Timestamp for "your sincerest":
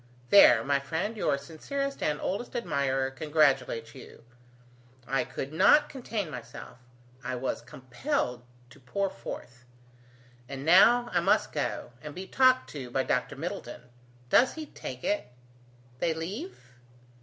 1.15-2.01